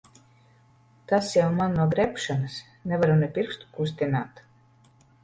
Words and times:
Tas 1.11 1.27
jau 1.35 1.43
man 1.59 1.75
no 1.79 1.85
grebšanas. 1.91 2.55
Nevaru 2.93 3.19
ne 3.21 3.29
pirkstu 3.37 3.71
kustināt. 3.77 4.43